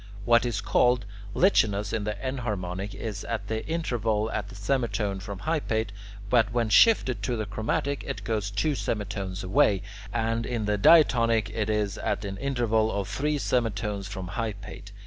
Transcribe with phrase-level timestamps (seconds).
[0.25, 1.05] What is called
[1.35, 5.89] lichanos in the enharmonic is at the interval of a semitone from hypate;
[6.27, 11.51] but when shifted to the chromatic, it goes two semitones away; and in the diatonic
[11.51, 14.91] it is at an interval of three semitones from hypate.